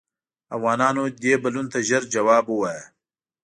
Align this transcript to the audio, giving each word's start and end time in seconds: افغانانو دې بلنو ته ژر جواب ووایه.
افغانانو 0.55 1.03
دې 1.21 1.33
بلنو 1.43 1.69
ته 1.73 1.77
ژر 1.87 2.03
جواب 2.13 2.45
ووایه. 2.49 2.85